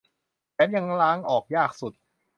[0.53, 1.93] แถมยังล้างออกยากสุด